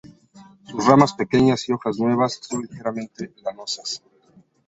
Sus 0.65 0.87
ramas 0.87 1.13
pequeñas 1.13 1.69
y 1.69 1.73
hojas 1.73 1.99
nuevas 1.99 2.39
son 2.41 2.63
ligeramente 2.63 3.31
lanosas. 3.43 4.01